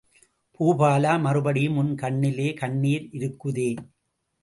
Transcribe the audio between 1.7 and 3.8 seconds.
உன் கண்ணிலே கண்ணீர் இருக்குதே?